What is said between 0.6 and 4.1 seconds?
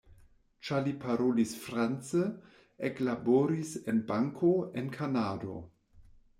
Ĉar li parolis france, eklaboris en